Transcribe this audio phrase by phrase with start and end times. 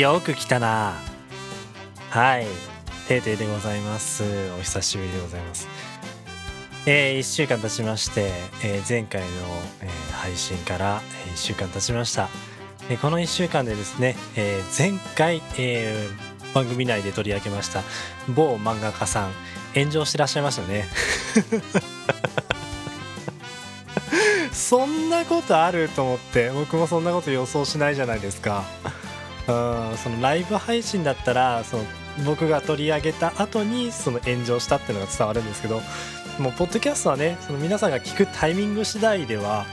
[0.00, 0.94] よく来たな。
[2.08, 2.46] はい。
[3.06, 4.24] ていていでございます。
[4.58, 5.68] お久しぶりでございます。
[6.86, 8.32] えー、1週間経ちまして、
[8.64, 9.26] えー前回の、
[9.82, 11.02] えー配信から
[11.34, 12.30] 1週間経ちました、
[12.88, 17.82] えーこの1週間でですね、えー前回、えー番組内で取り上げました
[18.34, 19.32] 某漫画家さん
[19.74, 20.88] 炎上してらっしゃいましたね。
[24.50, 28.64] そんなことあると思って僕もそんなこと予想しないじゃないですか。
[29.50, 31.84] うんそのライブ配信だったらその
[32.24, 35.80] 僕が取り上げた後にその炎上したっていうのが伝わるんですけど
[36.38, 39.66] もうポッドキャストはねその皆さんが聞くタイミング次第では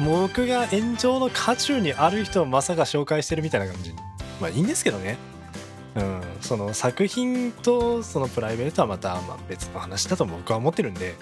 [0.00, 3.92] 僕が炎上の渦中にある人をまさか紹介してるみたいな感じ。
[4.40, 5.16] まあいいんですけどね。
[5.94, 11.14] うん、その作品とそのプライベートはまたまあ別の話だと僕は思ってるんで。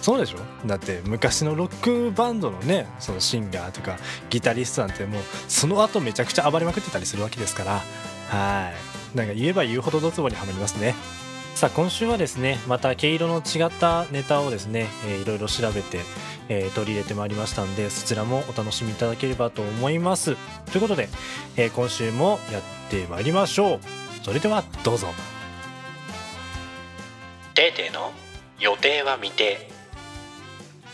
[0.00, 0.38] そうでしょ？
[0.66, 3.96] だって昔のロックバンドのねそのシンガーとか
[4.30, 7.80] ギタリストなんてもうその後めちゃくちゃ暴れまくってたりするわけですから。
[8.28, 8.70] は
[9.14, 9.16] い。
[9.16, 10.94] なんか言えば言うほどドツボにはまりますね。
[11.54, 16.00] さあ今週はですねまた毛色の違ったネタをですね、えーいろいろ調べて、
[16.48, 20.36] えー取り入れてまいりましたんでそちらもお楽しみいただければと思います。
[20.70, 21.08] ということで、
[21.56, 23.80] えー今週もやってまいりましょう。
[24.22, 25.08] それではどうぞ。
[27.54, 28.12] テーテーの
[28.60, 29.77] 予定は未定。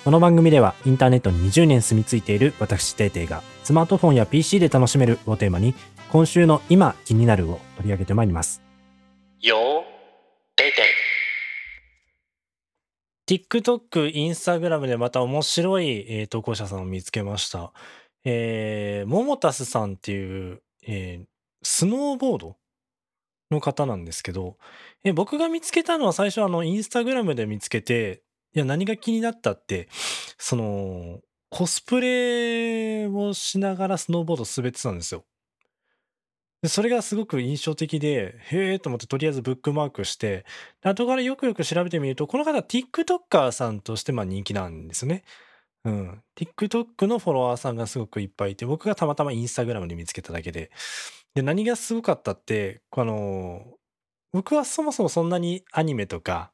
[0.04, 5.74] この番組ではインターネットに20年住み着いている私テイテイがスマートフォンや PC で楽しめるをテーマに
[6.10, 8.60] 今週の今気になるを取り上げてまいります
[9.40, 9.60] よー
[10.56, 10.66] テー
[13.26, 17.72] テ TikTok、Instagram でまた面白い、えー投稿者さんを見つけました。
[18.26, 21.26] えー、モモタスさんっていう、えー
[21.62, 22.56] スノーボード
[23.50, 24.58] の方なんですけど、
[25.04, 28.23] えー僕が見つけたのは最初あの、インスタグラムで見つけて、
[28.54, 29.88] いや、何が気になったって、
[30.38, 31.20] その、
[31.50, 35.24] コスプレをしながらスノーボード滑ってたんですよ。
[36.62, 40.46] でそれがすごく印象的で、へえと思ってとりあえずブックマークして、
[40.82, 45.24] 後からよくよく調べてみると、この方 TikToker さんとしてまあ人気なんですね。
[45.84, 46.22] うん。
[46.36, 50.70] TikTok のフォロワーさんがすごくいっぱいいて、僕がたまたま Instagram で見つけただけで。
[51.34, 53.64] で、何がすごかったって、あの、
[54.32, 56.53] 僕はそもそもそんなにアニメとか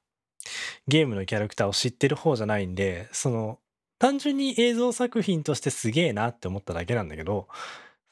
[0.88, 3.58] ゲームのキャラクターを知ってる方じゃないんで、その、
[3.98, 7.48] 単純に映像作品としてすげえなって思っただけなんだけど、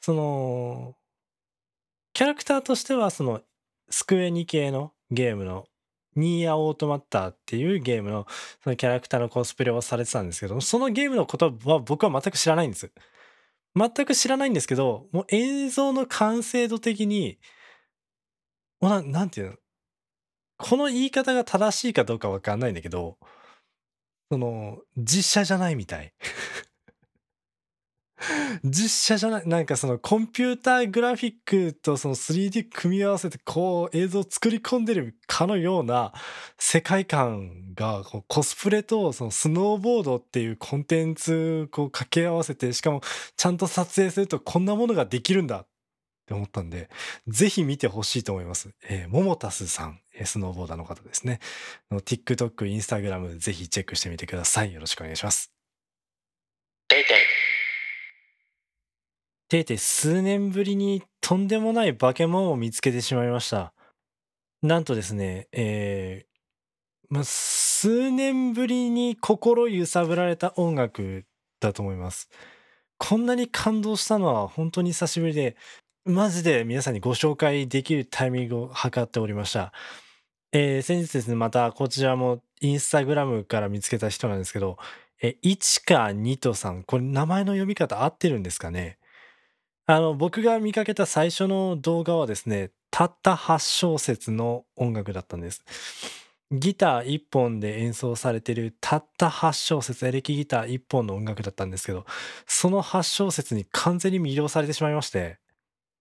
[0.01, 0.95] その、
[2.13, 3.41] キャラクターとしてはその
[3.89, 5.67] スクエニ系のゲームの
[6.15, 8.27] ニーヤオートマッターっていうゲームの
[8.63, 12.91] そのキャラクターのコスプレをされてたんですけど、そのゲームのことは僕は全く知らないんです。
[13.75, 17.39] 全く知らないんですけど、もう映像の完成度的に、
[18.81, 19.53] もうななんていうの？
[20.59, 23.17] この言い方が正しいかどうかわかんないんだけど、
[24.29, 26.13] その、実写じゃないみたい。
[28.63, 36.11] 実写じゃない、なんかそのコンピューターグラフィックとその 3D 組み合わせてこう映像を作り込んでるかのような
[36.57, 43.01] 世界観がこうコスプレとそのスノーボードっていうコンテンツこう掛け合わせてしかも
[43.37, 45.67] ちゃんと撮影するとこんなものができるんだっ
[46.27, 46.89] て思ったんで
[47.27, 48.71] ぜひ見てほしいと思います。
[48.83, 51.39] えー、モモタスさん、スノーボーダーの方ですね。
[51.91, 54.73] TikTok、Instagram ぜひチェックしてみてください。
[54.73, 55.51] よろしくお願いします。
[56.87, 57.15] テーテ
[59.49, 63.73] ていて数年ぶりにとんでもない化け物を見つけてしまいました。
[64.61, 66.29] なんとですね、えー
[67.09, 71.25] まあ、数年ぶりに心揺さぶられた音楽
[71.59, 72.29] だと思います。
[72.99, 75.55] こんなに感動したのは本当に久しぶりで、
[76.05, 79.73] マジで皆さんにご紹介できるタイミングを測っておりました。
[80.51, 84.77] えー先日ですね、またこちらもインスタグラムから見つけた人なんですけど、
[85.21, 88.97] え、1か2とさん、これ名前の読み方合ってるんですかね？
[89.85, 95.63] あの、僕が見かけた最初の動画はですね、たった8小節の音楽だったんです。
[96.51, 102.05] ギター1本で演奏されてるたった8小節、エレキギター1本の音楽だったんですけど、
[102.47, 105.39] その8小節に完全に魅了されてしまいまして、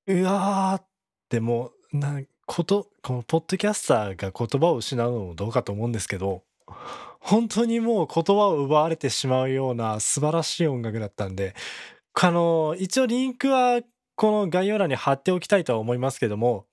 [0.08, 0.86] うわーっ
[1.30, 6.42] てもう、な、こと、このポッドキャスターが言葉を失うのもどうかと思うんですけど、
[7.20, 11.54] 本当にもう言葉を奪われてしまうような素晴らしい音楽だったんで、
[12.14, 13.82] あの、一応リンクは
[14.16, 16.64] この概要欄に貼っておきたいとは思いますけども、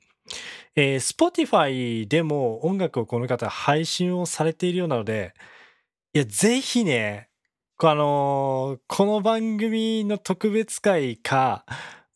[0.76, 5.34] えー Spotify でも音楽をこの方配信をされているようなので、
[6.14, 7.28] いや、ぜひね、
[7.84, 11.66] あのこの番組の特別会か、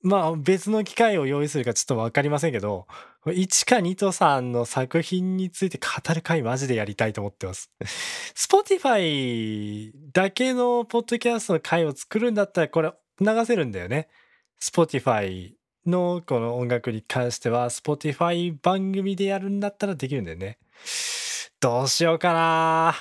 [0.01, 2.87] まあ別の機会を用意するかちょっとわかりませんけど、
[3.25, 7.69] 1か2とさんの作品について語る回マジでやりたいと思ってます。
[8.35, 14.07] Spotify だけのポッドキャストの回を作るんだったらこれ流せるんだよね。
[14.61, 15.53] Spotify
[15.85, 20.57] のこの音楽に関しては Spotify 番組でやるんだったらできるんだよね。
[21.59, 22.95] どうしようかな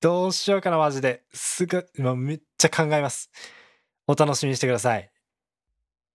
[0.00, 1.24] どうしようかなマジで。
[1.34, 3.30] すぐ、今めっちゃ考えます。
[4.06, 5.10] お楽しみにしてください。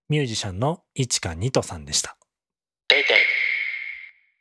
[0.08, 2.16] ミュージシャンの市川ニトさんでした。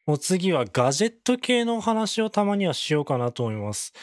[0.08, 3.94] お次はガジェット系のお話をたまにはしようかなと思います。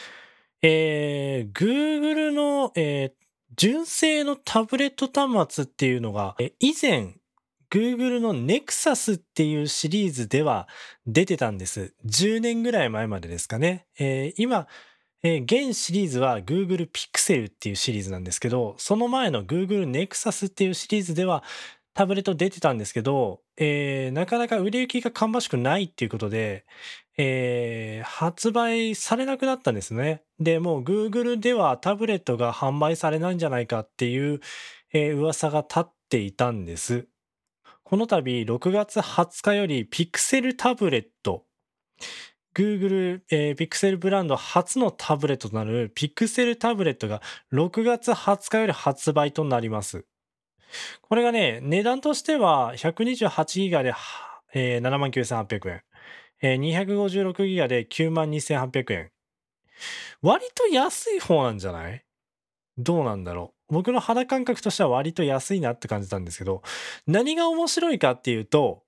[0.61, 3.23] えー、Google の、えー
[3.55, 7.13] 純正のタブレット端末っていうのが、え以前、
[7.69, 10.67] Google の Nexus っていうシリーズでは
[11.05, 11.93] 出てたんです。
[12.03, 13.85] 10年ぐらい前までですかね。
[13.99, 14.67] えー今、
[15.21, 21.43] えー現シリーズは Google Pixel っていうシリーズなんですけど、その前の Google Nexus っていうシリーズでは
[21.93, 26.65] タブレット出てたんですけど、えーなかなか売れ行きが芳しくないっていうことで、
[27.17, 30.23] えー発売されなくなったんですね。
[30.39, 34.39] で、もう Google ではタブレットが販売されないんじゃないかっていう、
[34.93, 37.07] えー噂が立っていたんです。
[37.83, 41.45] この度6月20日より Pixel タブレット
[42.55, 47.21] Google、えー Pixel ブランド初のタブレットとなる Pixel タブレットが
[47.51, 50.05] 6月20日より発売となります。
[51.01, 53.93] これがね、値段としては128ギガで、
[54.53, 55.81] えー、79,800円。
[56.41, 59.11] えー256ギガで92,800円。
[60.21, 62.03] 割と安い方なんじゃない？
[62.77, 63.73] どうなんだろう。
[63.75, 66.61] 僕の肌感覚としては割と安いなって感じたんですけど、
[67.07, 68.83] 何が面白いかっていうと、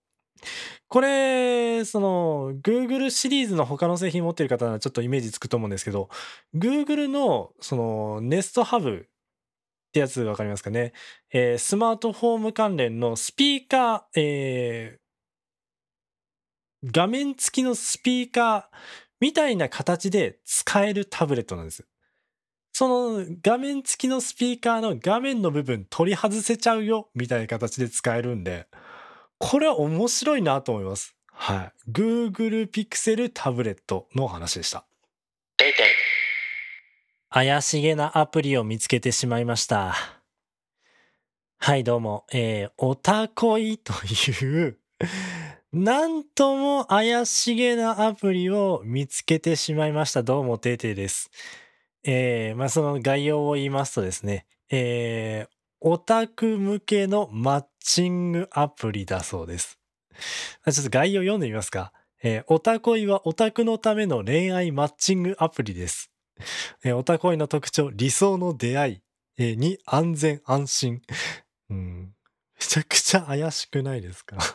[0.90, 6.10] これ、その、Google シリーズの他の製品持ってる方ならちょっとイメージつくと思うんですけど、
[6.56, 9.06] Google の、その、Nest Hub
[9.96, 10.92] ってやつわかりますかね。
[11.32, 15.06] えースマートフォーム関連のスピーカー、えー
[16.92, 18.64] 画面付きのスピーカー
[19.20, 21.88] みたいな形で使えるタブレットなんです。
[22.74, 22.88] そ
[23.20, 28.68] の画面付きのスピーカーの画面の部分取り外せちゃうよみたいな形で使えるんで、
[29.40, 31.16] これは面白いなと思います。
[31.32, 31.92] はい。
[31.92, 34.86] Google Pixel タブレットの話でした。
[37.36, 39.94] 怪しげなアプリを見つけてしまいました。
[41.58, 42.24] はい、どうも。
[42.32, 44.78] えー、おたこいという、
[45.74, 50.24] なんとも怪しげなアプリを見つけてしまいました。
[50.24, 51.30] どうも、てーてです。
[52.06, 55.50] えー、まあ、その概要を言いますとですね、えー、
[55.82, 59.78] オタク向けのマッチングアプリだそうです。
[60.64, 61.92] ちょっと概要読んでみますか。
[62.24, 66.15] えー、オタコイはオタクのための恋愛マッチングアプリです。
[66.84, 69.02] えーオタコイの特徴、理想の出会い。
[69.38, 71.02] えー2、安全安心。
[71.70, 72.14] うん。
[72.58, 74.38] めちゃくちゃ怪しくないですか？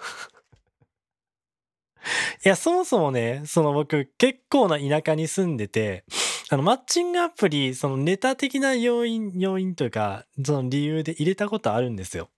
[2.44, 6.05] いや、そもそもね、その僕、結構な田舎に住んでて、
[6.49, 12.31] あの、マッチングアプリ、そのネタ的な要因、要因というか、その理由で入れたことあるんですよ。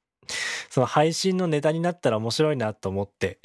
[0.71, 3.39] その配信のネタになったら面白いなと思って。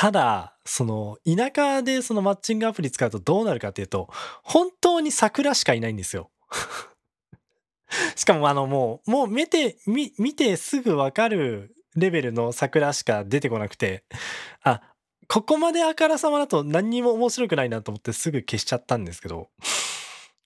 [0.00, 4.08] ただ、その、田舎でそのマッチングアプリ使うとどうなるかっていうと、
[4.44, 6.30] 本当に桜しかいないんですよ。
[8.14, 14.04] しかもあのもう、もう見て、見てすぐわかるレベルの桜しか出てこなくて、
[14.62, 14.82] あ、
[15.26, 19.48] ここまであからさまだと何にも面白くないなと思ってすぐ消しちゃったんですけど、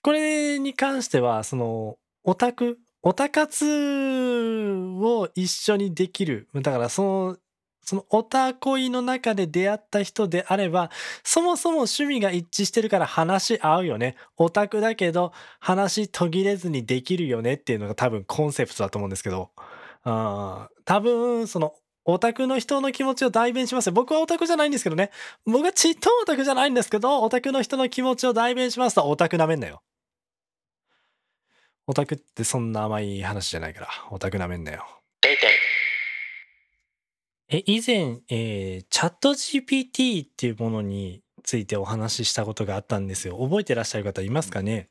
[0.00, 6.49] これに関しては、その、オタク、オタ活を一緒にできる。
[6.54, 7.37] だからその、
[7.82, 10.90] そのオタ恋の中で出会った人であれば、
[11.24, 14.16] そもそも趣味が一致してるから話合うよね。
[14.36, 19.50] オタクだけど話途切れずにできるよねっていうのが多分コンセプトだと思うんですけど、
[20.04, 21.74] あー多分その
[22.04, 23.92] オタクの人の気持ちを代弁します。
[23.92, 25.10] 僕はオタクじゃないんですけどね。
[25.44, 29.82] 僕はちっとオタクじゃないんですけど、オタクの人の気持ちを代弁しますとオタクなめんなよ。
[31.86, 35.01] オタクってそんな甘い話じゃないから、オタクなめんなよ。
[37.54, 43.37] え、以前、えーチャット GPT っていうものについてお話ししたことがあったんですよ。
[43.42, 44.88] 覚えてらっしゃる方いますかね？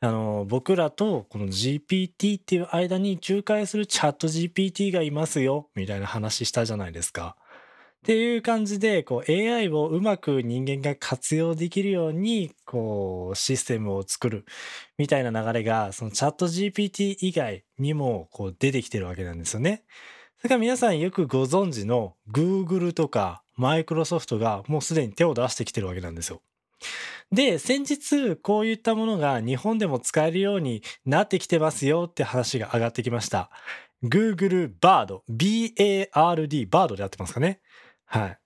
[0.00, 7.36] あの、僕らとこの GPT っていう間に仲介するチャット GPT がいますよ、みたいな話したじゃないですか。
[8.02, 14.44] っていう感じで、こう AI をうまく人間が活用できるように、こうシステムを作る
[14.96, 19.82] みたいな流れが、そのチャット GPT 以外にもこう出てきてるわけなんですよね。
[20.38, 26.42] それから皆さんよくご存知の Google とか Microsoft がもうすでに手を出してきてるわけなんですよ。
[27.32, 33.50] で、先日こういったものが日本でも使えるようになってきてますよって話が上がってきました。
[34.04, 37.60] Google Bard、B-A-R-D、Bard でやってますかね。
[38.04, 38.38] はい。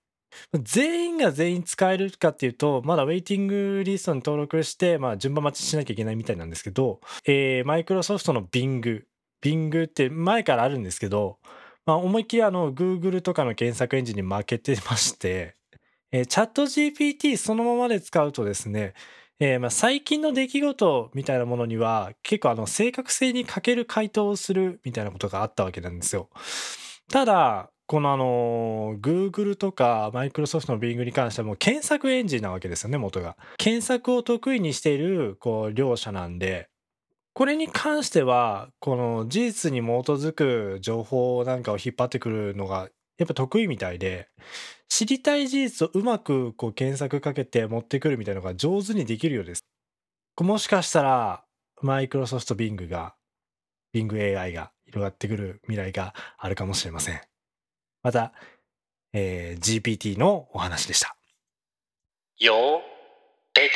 [0.63, 9.03] 全員が全員使えるかっていうと、まだウェイティングリストに登録して、まあ順番待ちしなきゃいけないみたいなんですけど、えー、マイクロソフトの Bing、
[9.43, 11.37] Bing って前からあるんですけど、
[11.85, 15.55] まあ、思いっきりあの Google とかの検索エンジンに負けてまして、
[16.11, 18.93] えーチャット GPT そのままで使うとですね、
[19.39, 26.29] えーまあ、最近の出来事みたいなものには結構あの正確性に欠ける回答をするみたいなことがあったわけなんですよ。
[27.09, 33.35] ただこのあの Google とか Microsoft の Bing に関してはもう検索エンジンなわけですよね元が。
[33.57, 36.69] 検索を得意にしているこう両者なんで
[37.33, 44.27] これに関してはこの事実に基づく情報なんかを引っ張ってくるのがやっぱ得意みたいで
[44.89, 49.65] 知りたい事実をうまくこう検索かけて持ってくるみたいなのが上手にできるようです。
[50.39, 51.43] もしかしたら
[51.81, 53.15] マイクロソフト Bing が
[53.93, 57.21] Bing AI が広がってくる未来があるかもしれません。
[58.03, 58.33] また、
[59.13, 61.15] えー GPT のお話でした。
[62.39, 62.91] よー
[63.53, 63.69] て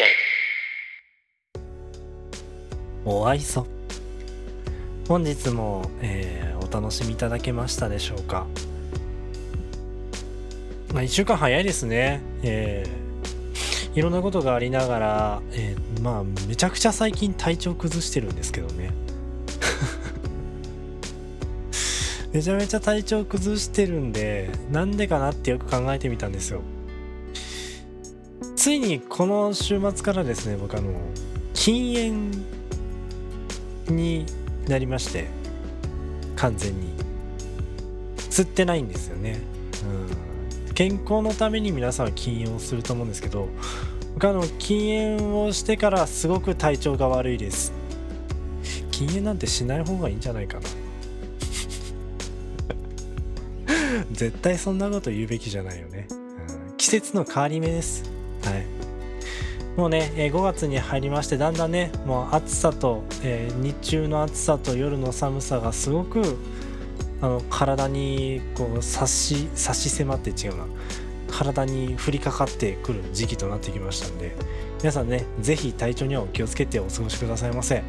[3.05, 3.65] おあいそ。
[5.07, 8.47] 本日も、えーお楽しみいただけましたでしょうか。
[10.93, 12.21] まあ1週間早いですね。
[12.41, 13.05] えー
[13.97, 18.89] いろんなことがありながら、えーまあめちゃくちゃ最近体調崩してるんですけどね。
[22.33, 26.61] めちゃめちゃ体調崩してるんでなんでかなってよく考えてみたんですよ。
[28.55, 30.91] ついにこの週末からですね僕あの
[31.53, 32.31] 禁煙
[33.87, 34.25] に
[34.67, 35.27] なりまして
[36.35, 36.95] 完全に。
[38.35, 39.39] 吸ってないんですよね、
[40.67, 43.47] うん、健康のために皆さんは禁煙をすると思うんですけど
[44.15, 47.73] 僕あの禁煙をしてからすごく体調が悪いです。
[48.91, 50.63] 禁煙なんてしない方がいいんじゃないかな。
[54.11, 56.13] 絶対そんなこと言うべきじゃないよね、う
[56.73, 58.03] ん、季節の変わり目です。
[58.43, 58.74] はい。
[59.75, 66.37] もうね、え5月に入りましてだんだんねもう暑さと、えー日中の暑さと夜の寒さがすごく
[67.21, 70.65] あの体にこう差し差し迫って違うな。
[71.35, 74.33] 体に降りかかってくる時期となってきましたんで
[74.79, 77.83] 皆さんね是非体調にはお気をつけてお過ごしくださいませ。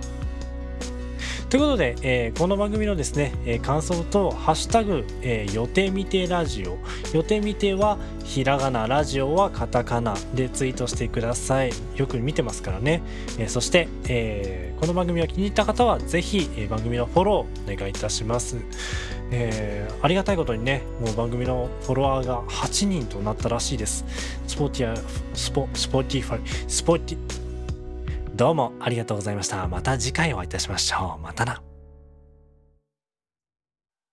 [1.48, 6.76] ということで、えーこの番組のですね、えー感想と「ハッシュタグ、えー予定未定ラジオ」
[7.14, 11.70] 予定未定はひらがなラジオはカタカナでツイートしてください。
[11.94, 13.00] よく見てますからね、
[13.38, 18.56] えそして、えこの番組が気に入った方はぜひ、え番組のフォローお願いいたします、
[19.30, 24.04] えありがたいことにねもう番組のフォロワーが8人となったらしいです。
[24.48, 24.96] スポティア
[25.32, 27.45] スポ Spotify スポティ
[28.36, 29.66] どうもありがとうございました。
[29.66, 31.22] また次回お会いいたしましょう。
[31.22, 31.62] またな。